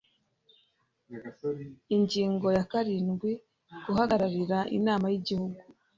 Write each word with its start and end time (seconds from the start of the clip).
Ingingo 1.95 2.47
ya 2.57 2.63
karindwi 2.71 3.31
Guhagararira 3.85 4.57
Inama 4.77 5.05
y 5.11 5.15
Igihugu 5.19 5.57